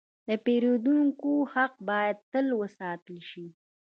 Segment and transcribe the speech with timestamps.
[0.27, 3.45] د پیرودونکو حق باید تل وساتل شي.